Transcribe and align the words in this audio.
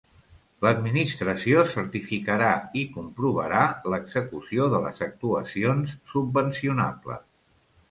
L'Administració 0.65 1.65
certificarà 1.73 2.47
i 2.81 2.85
comprovarà 2.95 3.61
l'execució 3.95 4.71
de 4.73 4.81
les 4.89 5.05
actuacions 5.11 5.95
subvencionables. 6.17 7.25